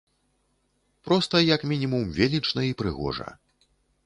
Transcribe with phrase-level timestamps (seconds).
[1.09, 3.29] Проста як мінімум велічна і прыгожа.